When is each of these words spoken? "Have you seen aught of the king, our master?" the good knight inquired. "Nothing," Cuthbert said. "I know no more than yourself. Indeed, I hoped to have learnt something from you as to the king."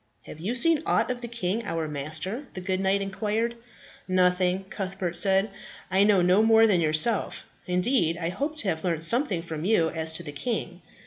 "Have 0.23 0.39
you 0.39 0.55
seen 0.55 0.81
aught 0.83 1.11
of 1.11 1.21
the 1.21 1.27
king, 1.27 1.63
our 1.63 1.87
master?" 1.87 2.47
the 2.55 2.59
good 2.61 2.79
knight 2.79 3.03
inquired. 3.03 3.53
"Nothing," 4.07 4.63
Cuthbert 4.67 5.15
said. 5.15 5.51
"I 5.91 6.03
know 6.03 6.23
no 6.23 6.41
more 6.41 6.65
than 6.65 6.81
yourself. 6.81 7.45
Indeed, 7.67 8.17
I 8.17 8.29
hoped 8.29 8.57
to 8.61 8.67
have 8.69 8.83
learnt 8.83 9.03
something 9.03 9.43
from 9.43 9.63
you 9.63 9.91
as 9.91 10.11
to 10.13 10.23
the 10.23 10.31
king." 10.31 10.81